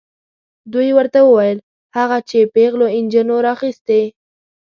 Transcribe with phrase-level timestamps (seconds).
[0.73, 1.57] دوی ورته وویل
[1.97, 4.01] هغه چې پیغلو نجونو راخیستې.